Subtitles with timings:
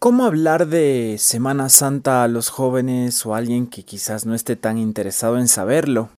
[0.00, 4.54] ¿Cómo hablar de Semana Santa a los jóvenes o a alguien que quizás no esté
[4.54, 6.10] tan interesado en saberlo?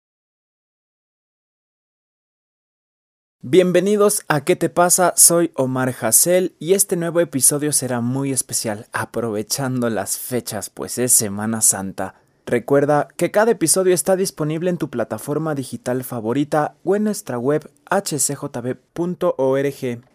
[3.41, 5.13] Bienvenidos a ¿Qué te pasa?
[5.15, 11.13] Soy Omar Hassel y este nuevo episodio será muy especial, aprovechando las fechas, pues es
[11.13, 12.15] Semana Santa.
[12.49, 17.69] Recuerda que cada episodio está disponible en tu plataforma digital favorita o en nuestra web
[17.91, 18.89] hcjb.org.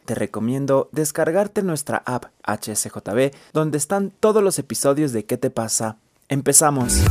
[0.04, 5.98] Te recomiendo descargarte nuestra app HCJB, donde están todos los episodios de ¿Qué te pasa?
[6.28, 7.04] Empezamos.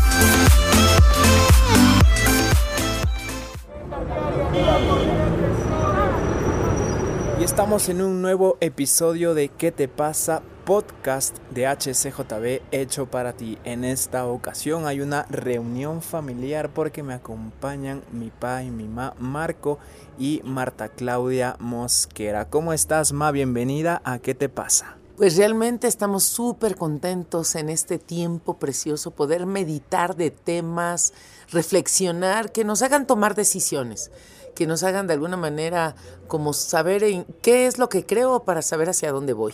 [7.40, 10.42] Y estamos en un nuevo episodio de ¿Qué te pasa?
[10.66, 13.58] Podcast de HCJB hecho para ti.
[13.66, 19.14] En esta ocasión hay una reunión familiar porque me acompañan mi pa y mi ma
[19.20, 19.78] Marco
[20.18, 22.50] y Marta Claudia Mosquera.
[22.50, 23.32] ¿Cómo estás, ma?
[23.32, 24.98] Bienvenida a ¿Qué te pasa?
[25.18, 31.14] Pues realmente estamos súper contentos en este tiempo precioso, poder meditar de temas,
[31.52, 34.12] reflexionar, que nos hagan tomar decisiones,
[34.56, 35.96] que nos hagan de alguna manera
[36.28, 39.54] como saber en qué es lo que creo para saber hacia dónde voy.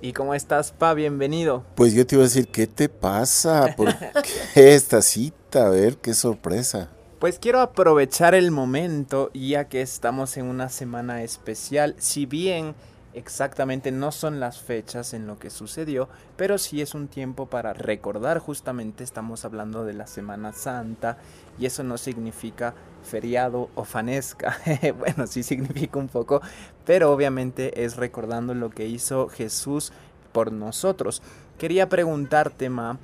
[0.00, 0.94] ¿Y cómo estás, Pa?
[0.94, 1.64] Bienvenido.
[1.74, 3.74] Pues yo te iba a decir, ¿qué te pasa?
[3.76, 4.12] ¿Por qué
[4.74, 5.66] esta cita?
[5.66, 6.88] A ver, qué sorpresa.
[7.18, 12.76] Pues quiero aprovechar el momento, ya que estamos en una semana especial, si bien
[13.18, 17.72] exactamente no son las fechas en lo que sucedió, pero sí es un tiempo para
[17.72, 21.18] recordar, justamente estamos hablando de la Semana Santa
[21.58, 24.58] y eso no significa feriado o fanesca,
[24.98, 26.40] bueno, sí significa un poco,
[26.86, 29.92] pero obviamente es recordando lo que hizo Jesús
[30.32, 31.22] por nosotros.
[31.58, 32.98] Quería preguntarte, Ma,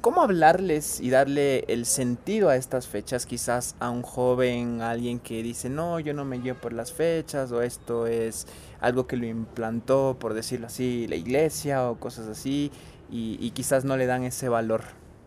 [0.00, 3.26] ¿Cómo hablarles y darle el sentido a estas fechas?
[3.26, 6.92] Quizás a un joven, a alguien que dice, no, yo no me guío por las
[6.92, 8.46] fechas, o esto es
[8.80, 12.70] algo que lo implantó, por decirlo así, la iglesia o cosas así,
[13.10, 14.82] y, y quizás no le dan ese valor.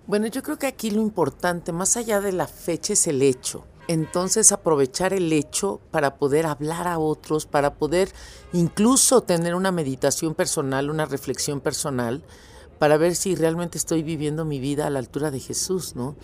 [0.07, 3.65] Bueno, yo creo que aquí lo importante, más allá de la fecha, es el hecho.
[3.89, 8.09] Entonces aprovechar el hecho para poder hablar a otros, para poder
[8.53, 12.23] incluso tener una meditación personal, una reflexión personal
[12.81, 16.15] para ver si realmente estoy viviendo mi vida a la altura de Jesús, ¿no?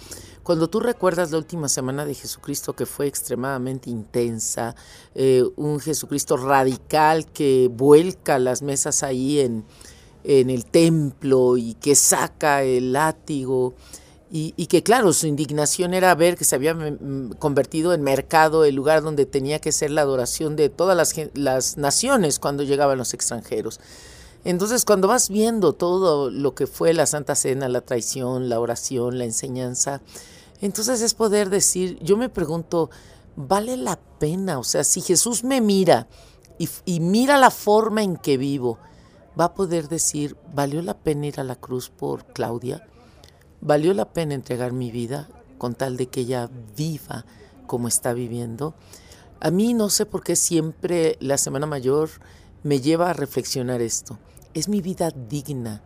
[0.41, 4.75] Cuando tú recuerdas la última semana de Jesucristo que fue extremadamente intensa,
[5.13, 9.65] eh, un Jesucristo radical que vuelca las mesas ahí en,
[10.23, 13.75] en el templo y que saca el látigo,
[14.31, 16.75] y, que claro, su indignación era ver que se había
[17.37, 21.77] convertido en mercado el lugar donde tenía que ser la adoración de todas las, las
[21.77, 23.79] naciones cuando llegaban los extranjeros.
[24.47, 29.17] Entonces, cuando vas viendo todo lo que fue la Santa Cena, la traición, la oración,
[29.17, 29.99] la enseñanza,
[30.61, 32.89] entonces es poder decir, yo me pregunto,
[33.35, 34.57] ¿vale la pena?
[34.57, 36.07] O sea, si Jesús me mira
[36.57, 38.79] y, mira la forma en que vivo,
[39.37, 42.87] va a poder decir, ¿valió la pena ir a la cruz por Claudia?
[43.59, 45.27] ¿Valió la pena entregar mi vida
[45.57, 47.25] con tal de que ella viva
[47.65, 48.75] como está viviendo?
[49.41, 52.11] A mí no sé por qué siempre la Semana Mayor
[52.63, 54.17] me lleva a reflexionar esto.
[54.53, 55.81] ¿Es mi vida digna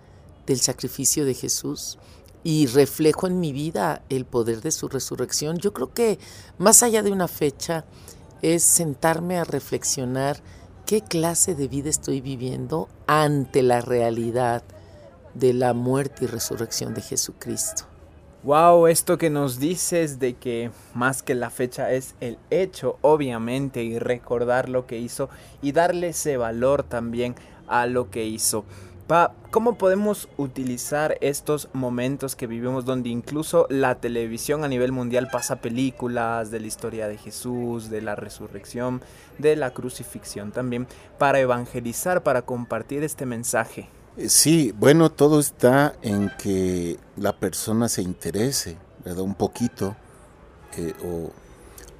[0.46, 1.98] del sacrificio de Jesús?
[2.44, 5.58] Y reflejo en mi vida el poder de su resurrección.
[5.58, 6.20] Yo creo que
[6.58, 7.86] más allá de una fecha
[8.42, 10.42] es sentarme a reflexionar
[10.86, 14.64] qué clase de vida estoy viviendo ante la realidad
[15.34, 17.84] de la muerte y resurrección de Jesucristo.
[18.44, 23.84] Wow, esto que nos dices de que más que la fecha es el hecho, obviamente,
[23.84, 25.30] y recordar lo que hizo
[25.62, 27.36] y darle ese valor también
[27.72, 28.66] a lo que hizo.
[29.08, 35.28] Pa, ¿cómo podemos utilizar estos momentos que vivimos donde incluso la televisión a nivel mundial
[35.32, 39.02] pasa películas de la historia de Jesús, de la resurrección,
[39.38, 40.88] de la crucifixión también,
[41.18, 43.90] para evangelizar, para compartir este mensaje?
[44.16, 49.24] Eh, sí, bueno, todo está en que la persona se interese, ¿verdad?
[49.24, 49.96] Un poquito,
[50.78, 51.32] eh, o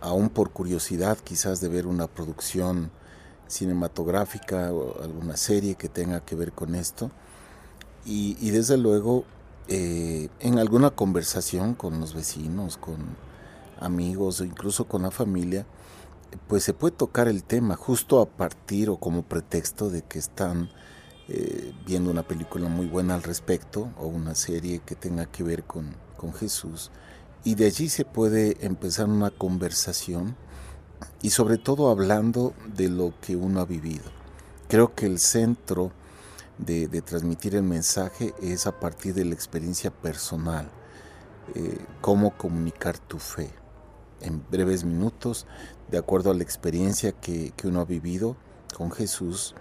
[0.02, 2.92] aún por curiosidad quizás de ver una producción
[3.52, 7.12] cinematográfica o alguna serie que tenga que ver con esto.
[8.06, 9.26] Y, desde luego,
[9.68, 12.98] eh, en alguna conversación con los vecinos, con
[13.80, 15.66] amigos o incluso con la familia,
[16.48, 20.70] pues se puede tocar el tema justo a partir o como pretexto de que están
[21.28, 25.64] eh, viendo una película muy buena al respecto o una serie que tenga que ver
[25.64, 26.92] con, con Jesús.
[27.44, 30.36] Y de allí se puede empezar una conversación
[31.22, 34.06] y sobre todo hablando de lo que uno ha vivido.
[34.68, 35.92] Creo que el centro
[36.58, 40.70] de, transmitir el mensaje es a partir de la experiencia personal,
[41.56, 43.52] eh, cómo comunicar tu fe
[44.22, 45.48] en breves minutos,
[45.90, 48.38] de acuerdo a la experiencia que, uno ha vivido
[48.78, 49.56] con Jesús,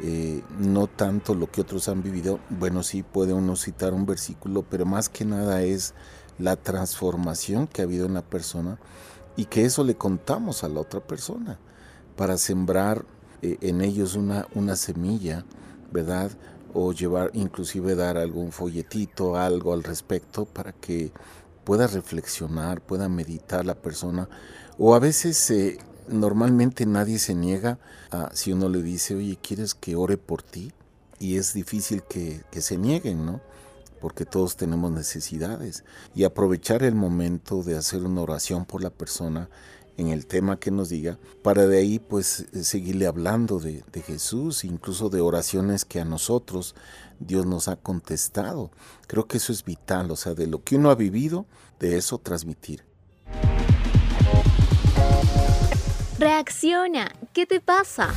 [0.00, 2.38] eh, no tanto lo que otros han vivido.
[2.50, 5.94] Bueno, sí puede uno citar un versículo, pero más que nada es
[6.38, 8.78] la transformación que ha habido en la persona
[9.36, 11.58] y que eso le contamos a la otra persona
[12.16, 13.04] para sembrar
[13.42, 15.44] eh, en ellos una, una semilla,
[15.92, 16.30] ¿verdad?
[16.72, 21.12] O llevar, inclusive dar algún folletito, algo al respecto para que
[21.64, 24.28] pueda reflexionar, pueda meditar la persona.
[24.78, 25.78] O a veces eh,
[26.08, 27.78] normalmente nadie se niega
[28.10, 30.72] a, si uno le dice, oye, ¿quieres que ore por ti?
[31.18, 33.40] Y es difícil que, que se nieguen, ¿no?
[34.06, 35.82] Porque todos tenemos necesidades.
[36.14, 39.50] Y aprovechar el momento de hacer una oración por la persona
[39.96, 44.02] en el tema que nos diga, para de ahí pues eh, seguirle hablando de, de,
[44.02, 46.76] Jesús, incluso de oraciones que a nosotros
[47.18, 48.70] Dios nos ha contestado.
[49.08, 51.44] Creo que eso es vital, o sea, de lo que uno ha vivido,
[51.80, 52.84] de eso transmitir.
[56.16, 58.14] Reacciona, ¿qué te pasa?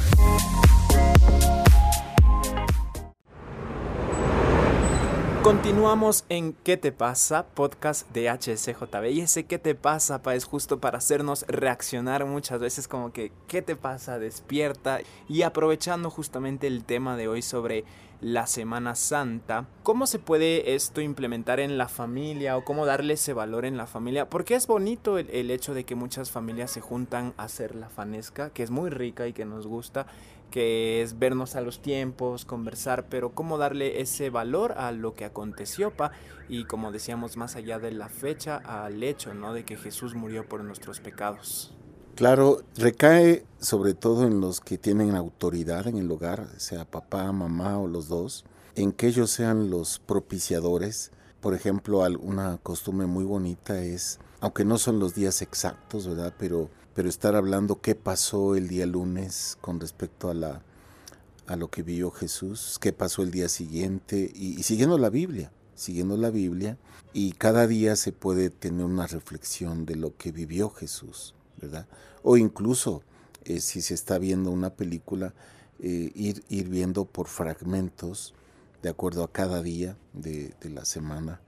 [5.44, 7.46] Continuamos en ¿Qué te pasa?
[7.48, 9.06] Podcast de HSJB.
[9.10, 10.22] Y ese ¿Qué te pasa?
[10.22, 10.36] Pa?
[10.36, 14.20] es justo para hacernos reaccionar muchas veces como que ¿Qué te pasa?
[14.20, 15.00] Despierta.
[15.30, 17.86] Y aprovechando justamente el tema de hoy sobre
[18.22, 19.66] la Semana Santa.
[19.84, 23.88] ¿Cómo se puede esto implementar en la familia o cómo darle ese valor en la
[23.88, 24.30] familia?
[24.30, 28.50] Porque es bonito el, hecho de que muchas familias se juntan a hacer la fanesca,
[28.50, 30.06] que es muy rica y que nos gusta,
[30.50, 35.26] que es vernos a los tiempos, conversar, pero cómo darle ese valor a lo que
[35.26, 36.12] aconteció, pa,
[36.48, 39.54] y como decíamos más allá de la fecha, al hecho, ¿no?
[39.54, 41.74] De que Jesús murió por nuestros pecados.
[42.16, 47.80] Claro, recae sobre todo en los que tienen autoridad en el hogar, sea papá, mamá
[47.80, 48.44] o los dos,
[48.76, 51.12] en que ellos sean los propiciadores.
[51.42, 56.34] Por ejemplo, una costumbre muy bonita es, aunque no son los días exactos, ¿verdad?
[56.38, 60.62] Pero, pero estar hablando qué pasó el día lunes con respecto a la
[61.48, 65.52] a lo que vio Jesús, qué pasó el día siguiente y, y siguiendo la Biblia,
[65.74, 66.78] siguiendo la Biblia
[67.12, 71.34] y cada día se puede tener una reflexión de lo que vivió Jesús.
[71.60, 71.88] ¿verdad?
[72.24, 73.04] O incluso
[73.46, 75.34] eh, si se está viendo una película,
[75.80, 78.34] eh, ir, ir viendo por fragmentos
[78.82, 81.42] de acuerdo a cada día de, la Semana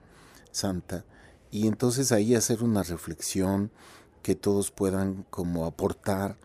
[0.52, 1.06] Santa.
[1.52, 3.72] Y entonces ahí hacer una reflexión
[4.22, 6.38] que todos puedan como aportar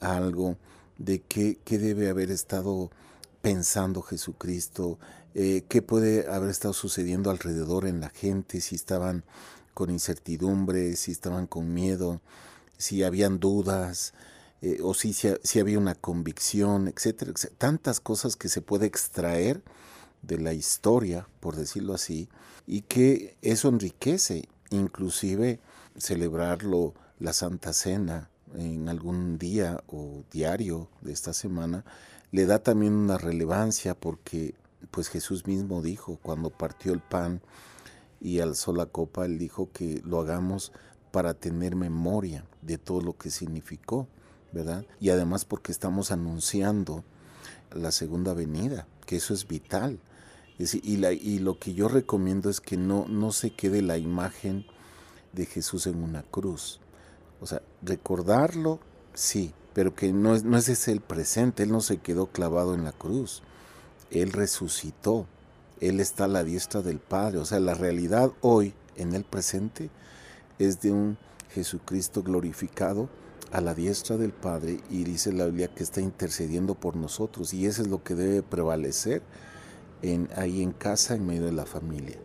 [0.00, 0.56] algo
[0.98, 2.90] de qué, qué debe haber estado
[3.42, 4.98] pensando Jesucristo,
[5.34, 9.24] eh, qué puede haber estado sucediendo alrededor en la gente, si estaban
[9.74, 12.20] con incertidumbre, si estaban con miedo,
[12.78, 14.14] si habían dudas,
[14.62, 19.62] eh, o si, si, había una convicción, etcétera, Tantas cosas que se puede extraer
[20.22, 22.28] de la historia, por decirlo así,
[22.66, 25.60] y que eso enriquece, inclusive
[25.96, 31.84] celebrarlo la Santa Cena en algún día o diario de esta semana,
[32.32, 34.54] le da también una relevancia porque
[34.90, 37.40] pues Jesús mismo dijo cuando partió el pan
[38.20, 40.72] y alzó la copa, él dijo que lo hagamos
[41.12, 44.08] para tener memoria de todo lo que significó,
[44.52, 44.84] ¿verdad?
[45.00, 47.04] Y además porque estamos anunciando
[47.72, 49.98] la segunda venida, que eso es vital.
[50.58, 54.66] y, lo que yo recomiendo es que no, se quede la imagen
[55.32, 56.80] de Jesús en una cruz.
[57.40, 58.80] O sea, recordarlo,
[59.14, 62.74] sí, pero que no es, no es ese el presente, Él no se quedó clavado
[62.74, 63.42] en la cruz,
[64.10, 65.26] Él resucitó,
[65.80, 67.38] Él está a la diestra del Padre.
[67.38, 69.90] O sea, la realidad hoy, en el presente,
[70.58, 71.18] es de un
[71.50, 73.10] Jesucristo glorificado
[73.52, 77.66] a la diestra del Padre y dice la Biblia que está intercediendo por nosotros y
[77.66, 79.22] eso es lo que debe prevalecer
[80.02, 82.16] en, ahí en casa en medio de la familia.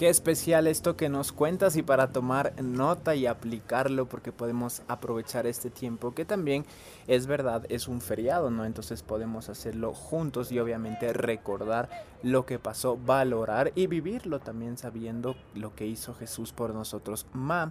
[0.00, 5.46] Qué especial esto que nos cuentas y para tomar nota y aplicarlo porque podemos aprovechar
[5.46, 6.64] este tiempo que también
[7.06, 8.64] es verdad, es un feriado, ¿no?
[8.64, 11.90] Entonces podemos hacerlo juntos y obviamente recordar
[12.22, 17.26] lo que pasó, valorar y vivirlo también sabiendo lo que hizo Jesús por nosotros.
[17.34, 17.70] Ma,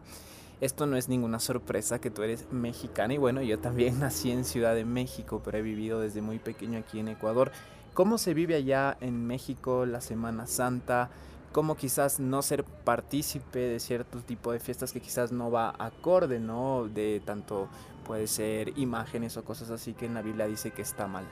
[0.62, 4.46] esto no es ninguna sorpresa que tú eres mexicana y bueno, yo también nací en
[4.46, 7.52] Ciudad de México, pero he vivido desde muy pequeño aquí en Ecuador.
[7.94, 11.10] ¿Cómo se vive allá en México la Semana Santa?
[11.52, 16.40] como quizás no ser partícipe de cierto tipo de fiestas que quizás no va acorde,
[16.40, 16.88] ¿no?
[16.88, 17.68] De tanto
[18.06, 21.26] puede ser imágenes o cosas así que en la Biblia dice que está mal.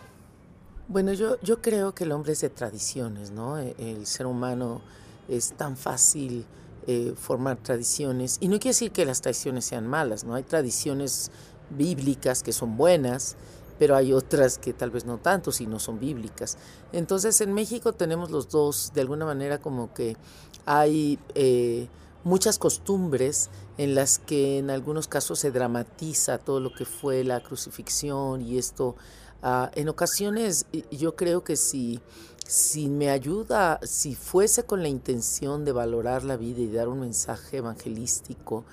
[0.87, 3.59] Bueno, yo, yo creo que el hombre es de tradiciones, ¿no?
[3.59, 4.81] E, el ser humano
[5.27, 6.45] es tan fácil
[6.87, 8.37] eh, formar tradiciones.
[8.39, 10.35] Y no quiere decir que las tradiciones sean malas, ¿no?
[10.35, 11.31] Hay tradiciones
[11.69, 13.35] bíblicas que son buenas,
[13.77, 16.57] pero hay otras que tal vez no tanto, si no son bíblicas.
[16.93, 20.17] Entonces en México tenemos los dos, de alguna manera como que
[20.65, 21.87] hay eh,
[22.23, 27.41] muchas costumbres en las que en algunos casos se dramatiza todo lo que fue la
[27.41, 28.95] crucifixión y esto
[29.43, 31.99] Ah, en ocasiones yo creo que si,
[32.47, 37.01] si me ayuda, si fuese con la intención de valorar la vida y dar un
[37.01, 38.63] mensaje evangelístico,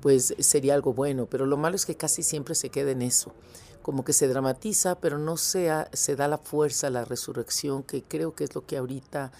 [0.00, 3.34] pues sería algo bueno, pero lo malo es que casi siempre se queda en eso,
[3.82, 8.34] como que se dramatiza, pero no se, se da la fuerza, la resurrección, que creo
[8.34, 9.30] que es lo que ahorita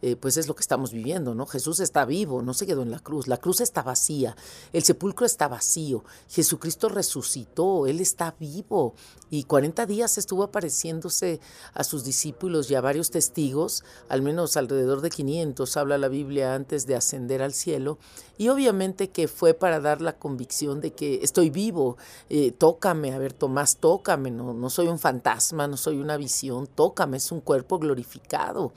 [0.00, 1.46] eh, pues es lo que estamos viviendo, ¿no?
[1.46, 4.36] Jesús está vivo, no se quedó en la cruz, la cruz está vacía,
[4.72, 8.94] el sepulcro está vacío, Jesucristo resucitó, Él está vivo.
[9.30, 11.40] Y 40 días estuvo apareciéndose
[11.74, 16.54] a sus discípulos y a varios testigos, al menos alrededor de 500, habla la Biblia
[16.54, 17.98] antes de ascender al cielo,
[18.38, 21.98] y obviamente que fue para dar la convicción de que estoy vivo,
[22.30, 26.66] eh, tócame, a ver Tomás, tócame, no, no soy un fantasma, no soy una visión,
[26.66, 28.72] tócame, es un cuerpo glorificado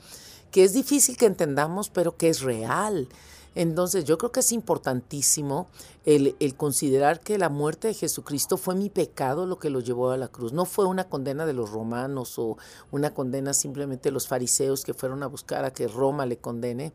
[0.52, 3.08] que es difícil que entendamos, pero que es real.
[3.54, 5.66] Entonces yo creo que es importantísimo
[6.06, 10.16] el, considerar que la muerte de Jesucristo fue mi pecado lo que lo llevó a
[10.16, 10.52] la cruz.
[10.52, 12.56] No fue una condena de los romanos o
[12.90, 16.92] una condena simplemente de los fariseos que fueron a buscar a que Roma le condene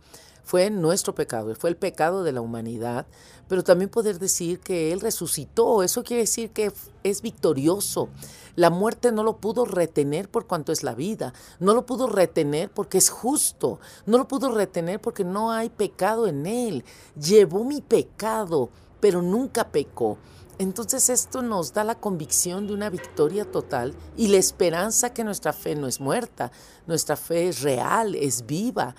[0.47, 3.05] fue nuestro pecado, fue el pecado de la humanidad,
[3.49, 6.71] pero también poder decir que Él resucitó, eso quiere decir que
[7.03, 8.07] es victorioso.
[8.55, 12.71] La muerte no lo pudo retener por cuanto es la vida, no lo pudo retener
[12.71, 16.85] porque es justo, no lo pudo retener porque no hay pecado en Él.
[17.21, 18.69] Llevó mi pecado,
[19.01, 20.17] pero nunca pecó.
[20.59, 25.51] Entonces esto nos da la convicción de una victoria total y la esperanza que nuestra
[25.51, 26.53] fe no es muerta,
[26.87, 28.95] nuestra fe es real, es viva.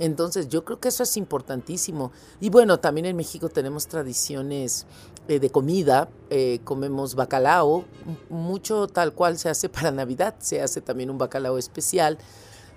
[0.00, 2.10] Entonces yo creo que eso es importantísimo.
[2.40, 4.86] Y bueno, también en México tenemos tradiciones
[5.28, 7.84] eh, de comida, eh, comemos bacalao,
[8.30, 12.16] mucho tal cual se hace para Navidad, se hace también un bacalao especial,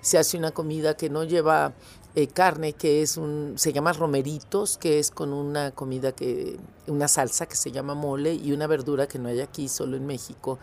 [0.02, 1.74] se hace una comida que no lleva
[2.16, 7.08] eh, carne, que es un, se llama romeritos, que es con una comida que, una
[7.08, 10.60] salsa que se llama mole y una verdura que no hay aquí, solo en México,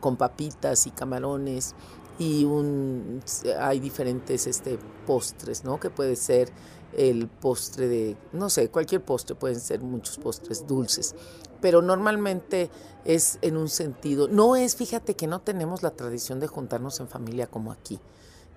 [0.00, 1.74] con papitas y camarones
[2.18, 3.22] y un,
[3.58, 5.78] hay diferentes este, postres, ¿no?
[5.78, 6.50] Que puede ser
[6.96, 11.14] el postre de, no sé, cualquier postre, pueden ser muchos postres dulces,
[11.60, 12.70] pero normalmente
[13.04, 17.08] es en un sentido, no es, fíjate que no tenemos la tradición de juntarnos en
[17.08, 18.00] familia como aquí,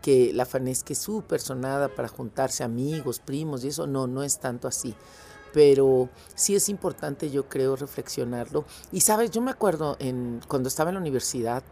[0.01, 4.39] que la fanesca es súper sonada para juntarse amigos, primos y eso, no, no es
[4.39, 4.95] tanto así
[5.51, 8.65] pero sí es importante yo creo reflexionarlo.
[8.91, 11.63] Y sabes, yo me acuerdo en, cuando estaba en la universidad,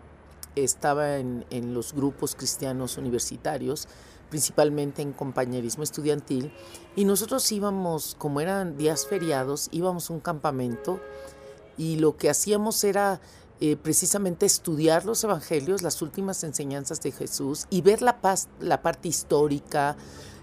[0.64, 3.88] estaba en, los grupos cristianos universitarios,
[4.30, 6.52] principalmente en compañerismo estudiantil,
[6.96, 11.00] y nosotros íbamos, como eran días feriados, íbamos a un campamento
[11.78, 13.22] y lo que hacíamos era
[13.60, 18.18] eh, precisamente estudiar los evangelios, las últimas enseñanzas de Jesús y ver la,
[18.60, 19.96] la parte histórica,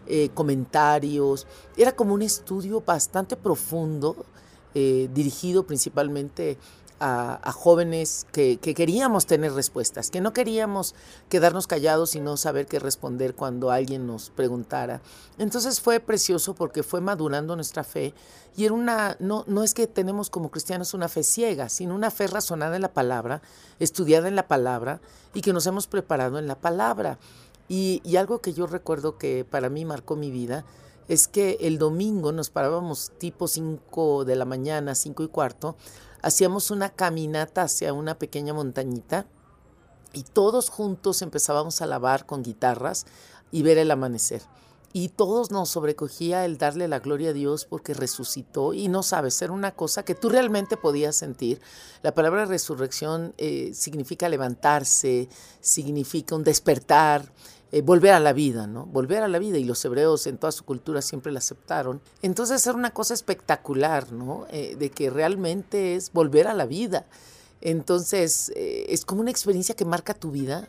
[0.07, 1.47] eh, comentarios.
[1.77, 4.27] Era como un estudio bastante profundo,
[4.75, 6.59] eh, dirigido principalmente
[7.07, 10.95] a, jóvenes que, queríamos tener respuestas, que no queríamos
[11.29, 15.03] quedarnos callados y no saber qué responder cuando alguien nos preguntara.
[15.37, 18.15] Entonces fue precioso porque fue madurando nuestra fe
[18.57, 22.11] y era una, no, no es que tenemos como cristianos una fe ciega, sino una
[22.11, 23.43] fe razonada en la palabra,
[23.81, 25.03] estudiada en la palabra
[25.35, 27.19] y que nos hemos preparado en la palabra.
[27.69, 30.65] Y, y algo que yo recuerdo que para mí marcó mi vida,
[31.07, 35.77] es que el domingo nos parábamos tipo 5 de la mañana, 5 y cuarto,
[36.25, 39.27] hacíamos una caminata hacia una pequeña montañita
[40.15, 43.05] y todos juntos empezábamos a lavar con guitarras
[43.53, 44.41] y ver el amanecer.
[44.95, 49.43] Y todos nos sobrecogía el darle la gloria a Dios porque resucitó y no sabes,
[49.43, 51.61] era una cosa que tú realmente podías sentir.
[52.03, 55.29] La palabra resurrección eh, significa levantarse,
[55.61, 57.31] significa un despertar,
[57.75, 58.87] eh, volver a la vida, ¿no?
[58.87, 62.01] Volver a la vida y los hebreos en toda su cultura siempre la aceptaron.
[62.23, 64.47] Entonces era una cosa espectacular, ¿no?
[64.51, 67.05] Eh, de que realmente es volver a la vida.
[67.61, 70.69] Entonces eh, es como una experiencia que marca tu vida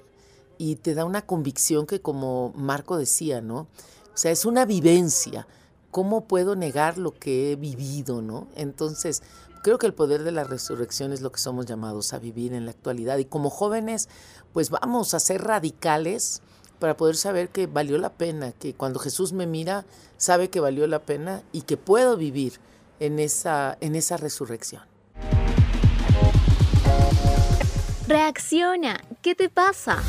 [0.57, 3.67] y te da una convicción que como Marco decía, ¿no?
[4.11, 5.45] O sea, es una vivencia.
[5.91, 8.47] ¿Cómo puedo negar lo que he vivido, ¿no?
[8.55, 9.21] Entonces,
[9.61, 12.65] creo que el poder de la resurrección es lo que somos llamados a vivir en
[12.65, 13.19] la actualidad.
[13.19, 14.09] Y como jóvenes,
[14.53, 16.41] pues vamos a ser radicales
[16.79, 19.85] para poder saber que valió la pena, que cuando Jesús me mira,
[20.17, 22.59] sabe que valió la pena y que puedo vivir
[22.99, 24.83] en esa, en esa resurrección.
[28.07, 30.01] Reacciona, ¿qué te pasa?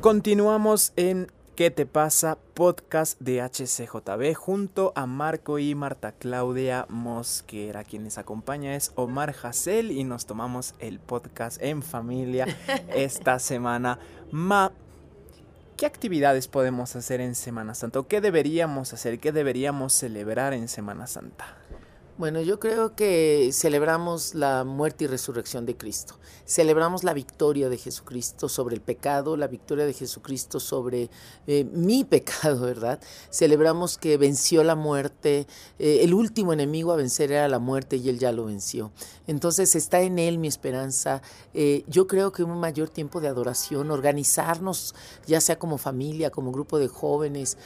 [0.00, 1.30] Continuamos en
[1.60, 2.38] ¿Qué te pasa?
[2.54, 7.84] Podcast de HCJB junto a Marco y Marta Claudia Mosquera.
[7.84, 12.46] Quien les acompaña es Omar Hassel y nos tomamos el podcast en familia
[12.94, 13.98] esta semana.
[14.30, 14.72] Ma,
[15.76, 18.02] ¿qué actividades podemos hacer en Semana Santa?
[18.08, 19.20] ¿Qué deberíamos hacer?
[19.20, 21.58] ¿Qué deberíamos celebrar en Semana Santa?
[22.20, 26.18] Bueno, yo creo que celebramos la muerte y resurrección de Cristo.
[26.44, 31.08] Celebramos la victoria de Jesucristo sobre el pecado, la victoria de Jesucristo sobre
[31.46, 33.00] eh, mi pecado, ¿verdad?
[33.30, 35.46] Celebramos que venció la muerte.
[35.78, 38.92] Eh, el último enemigo a vencer era la muerte y él ya lo venció.
[39.26, 41.22] Entonces está en él mi esperanza.
[41.54, 44.94] Eh, yo creo que un mayor tiempo de adoración, organizarnos,
[45.26, 47.56] ya sea como familia, como grupo de jóvenes,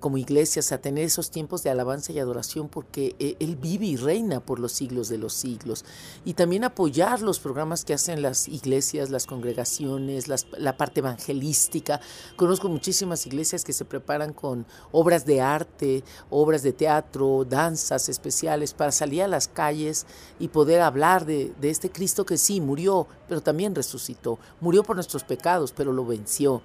[0.00, 4.40] como iglesias, a tener esos tiempos de alabanza y adoración porque él vive y reina
[4.40, 5.84] por los siglos de los siglos.
[6.24, 12.00] Y también apoyar los programas que hacen las iglesias, las congregaciones, la parte evangelística.
[12.36, 18.74] Conozco muchísimas iglesias que se preparan con obras de arte, obras de teatro, danzas especiales
[18.74, 20.06] para salir a las calles
[20.38, 24.38] y poder hablar de, este Cristo que sí murió, pero también resucitó.
[24.60, 26.62] Murió por nuestros pecados, pero lo venció.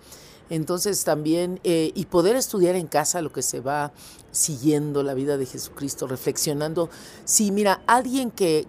[0.50, 3.92] Entonces también, eh, y poder estudiar en casa lo que se va
[4.32, 6.90] siguiendo la vida de Jesucristo, reflexionando.
[7.26, 8.68] Sí, mira, alguien que,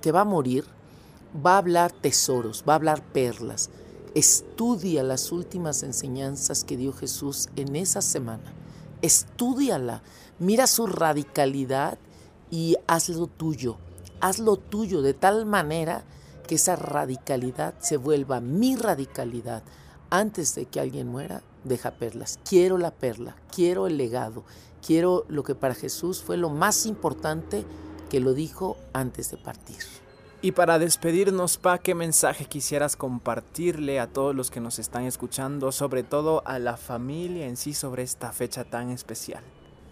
[0.00, 0.64] que, va a morir
[1.44, 3.70] va a hablar tesoros, va a hablar perlas.
[4.14, 8.52] Estudia las últimas enseñanzas que dio Jesús en esa semana.
[9.02, 10.02] Estudiala,
[10.38, 11.98] mira su radicalidad
[12.50, 13.76] y hazlo tuyo.
[14.20, 16.04] Hazlo tuyo de tal manera
[16.46, 19.62] que esa radicalidad se vuelva mi radicalidad
[20.10, 22.38] antes de que alguien muera, deja perlas.
[22.48, 24.44] Quiero la perla, quiero el legado,
[24.84, 27.64] quiero lo que para Jesús fue lo más importante
[28.10, 29.76] que lo dijo antes de partir.
[30.40, 35.72] Y para despedirnos, Pa, ¿qué mensaje quisieras compartirle a todos los que nos están escuchando,
[35.72, 39.42] sobre todo a la familia en sí, sobre esta fecha tan especial?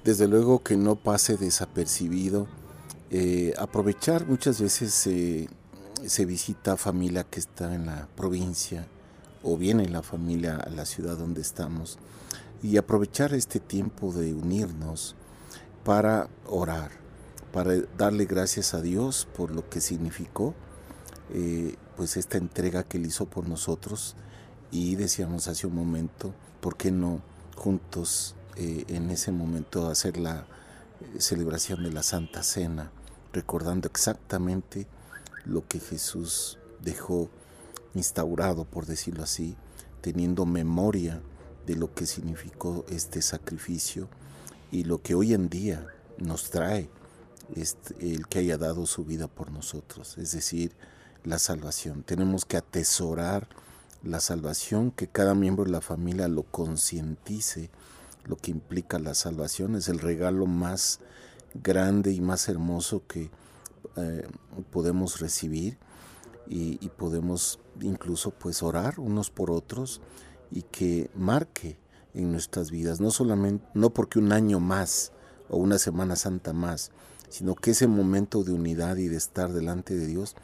[0.04, 2.46] Desde luego que no pase desapercibido.
[3.10, 5.48] Eh, aprovechar muchas veces eh,
[6.06, 8.86] se visita familia que está en la provincia,
[9.46, 11.98] o viene la familia a la ciudad donde estamos
[12.62, 15.14] y aprovechar este tiempo de unirnos
[15.84, 16.90] para orar,
[17.52, 20.52] para darle gracias a Dios por lo que significó
[21.32, 24.16] eh, pues esta entrega que él hizo por nosotros.
[24.72, 27.20] Y decíamos hace un momento, ¿por qué no
[27.54, 30.46] juntos eh, en ese momento hacer la
[31.00, 32.90] eh, celebración de la Santa Cena,
[33.32, 34.88] recordando exactamente
[35.44, 37.30] lo que Jesús dejó
[37.96, 39.56] instaurado, por decirlo así,
[40.00, 41.22] teniendo memoria
[41.66, 44.08] de lo que significó este sacrificio
[44.70, 45.86] y lo que hoy en día
[46.18, 46.88] nos trae
[47.54, 50.72] este, el que haya dado su vida por nosotros, es decir,
[51.24, 52.02] la salvación.
[52.02, 53.48] Tenemos que atesorar
[54.02, 57.70] la salvación, que cada miembro de la familia lo concientice,
[58.24, 61.00] lo que implica la salvación, es el regalo más
[61.54, 63.30] grande y más hermoso que
[63.96, 64.28] eh,
[64.70, 65.78] podemos recibir
[66.48, 70.00] y, podemos incluso pues orar unos por otros
[70.50, 71.78] y que marque
[72.14, 75.12] en nuestras vidas, no solamente, no porque un año más
[75.48, 76.92] o una Semana Santa más,
[77.28, 80.36] sino que ese momento de unidad y de estar delante de Dios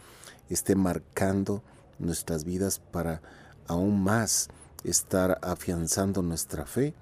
[0.51, 1.63] esté marcando
[1.99, 3.23] nuestras vidas para
[3.67, 4.49] aún más
[4.85, 6.95] estar afianzando nuestra fe,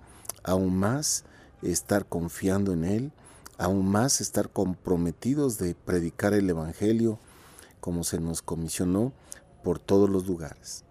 [0.45, 1.25] aún más
[1.63, 3.13] estar confiando en Él,
[3.59, 7.19] aún más estar comprometidos de predicar el Evangelio,
[7.81, 9.13] como se nos comisionó
[9.63, 10.85] por todos los lugares.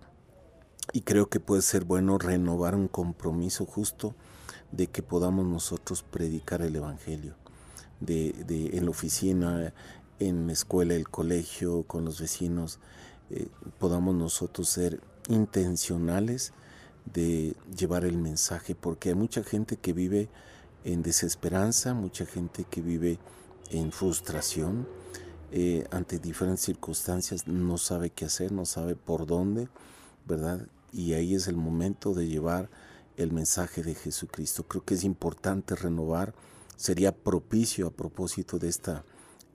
[0.91, 4.15] Y creo que puede ser bueno renovar un compromiso justo
[4.71, 7.35] de que podamos nosotros predicar el Evangelio,
[7.99, 8.33] de,
[8.73, 9.73] en la oficina,
[10.19, 12.79] en la escuela, el colegio, con los vecinos,
[13.29, 13.47] eh,
[13.77, 16.53] podamos nosotros ser intencionales
[17.13, 20.29] de llevar el mensaje, porque hay mucha gente que vive
[20.83, 23.19] en desesperanza, mucha gente que vive
[23.71, 24.87] en frustración,
[25.51, 29.67] eh, ante diferentes circunstancias no sabe qué hacer, no sabe por dónde,
[30.25, 30.67] ¿verdad?
[30.91, 32.69] Y ahí es el momento de llevar
[33.17, 34.63] el mensaje de Jesucristo.
[34.63, 36.33] Creo que es importante renovar,
[36.75, 39.03] sería propicio a propósito de, esta,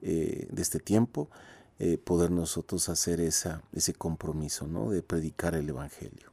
[0.01, 1.29] eh, de este tiempo,
[1.79, 4.91] eh, poder nosotros hacer esa, ese compromiso, ¿no?
[4.91, 6.31] De predicar el Evangelio.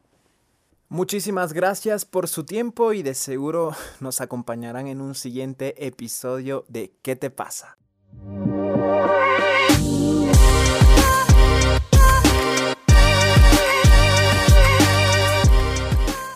[0.89, 6.93] Muchísimas gracias por su tiempo y de seguro nos acompañarán en un siguiente episodio de
[7.01, 7.79] ¿Qué te pasa?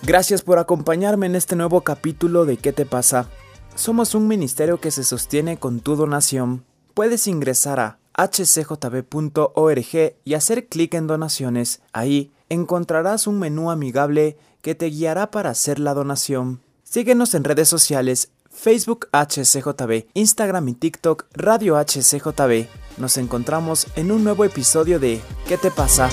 [0.06, 3.28] Gracias por acompañarme en este nuevo capítulo de ¿Qué te pasa?
[3.74, 6.64] Somos un ministerio que se sostiene con tu donación.
[6.94, 9.86] Puedes ingresar a hcjb.org
[10.24, 11.82] y hacer clic en donaciones.
[11.92, 16.60] Ahí encontrarás un menú amigable que te guiará para hacer la donación.
[16.84, 22.66] Síguenos en redes sociales, Facebook HCJB, Instagram y TikTok Radio HCJB.
[22.98, 26.08] Nos encontramos en un nuevo episodio de ¿Qué te pasa?